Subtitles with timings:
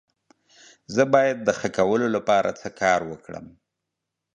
[0.95, 3.45] زه باید د ښه کولو لپاره څه کار وکړم؟